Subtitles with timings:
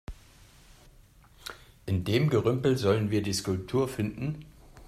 [1.85, 4.45] In dem Gerümpel sollen wir die Skulptur finden?